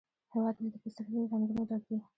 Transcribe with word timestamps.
هیواد 0.33 0.55
مې 0.61 0.69
د 0.73 0.77
پسرلي 0.83 1.17
له 1.23 1.27
رنګونو 1.31 1.63
ډک 1.69 1.83
دی 1.89 1.97